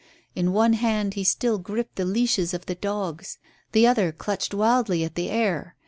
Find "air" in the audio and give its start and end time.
5.29-5.75